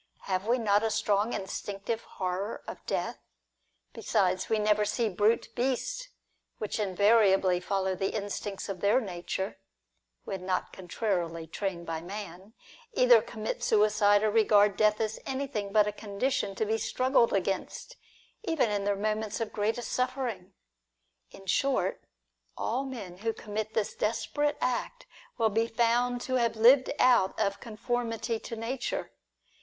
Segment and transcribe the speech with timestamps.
[0.21, 3.19] Have we not a strong instinctive horror of death?
[3.93, 6.07] Besides, we never see brute beasts,
[6.57, 9.59] which invariably follow the instincts of their nature
[10.23, 12.53] (when not contrarily trained by man),
[12.93, 17.95] either commit suicide, or regard death as anything but a condition to be struggled against,
[18.41, 20.55] even in their moments of greatest suffering.
[21.29, 22.03] In short,
[22.57, 25.05] all men who commit this desperate act,
[25.37, 29.11] will be found to have lived out of conformity to nature.